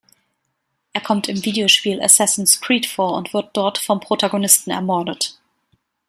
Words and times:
Er 0.93 1.01
kommt 1.01 1.27
im 1.29 1.45
Videospiel 1.45 2.01
Assassin’s 2.01 2.59
Creed 2.59 2.87
vor 2.87 3.15
und 3.15 3.35
wird 3.35 3.55
dort 3.55 3.77
vom 3.77 3.99
Protagonisten 3.99 4.71
ermordet. 4.71 5.39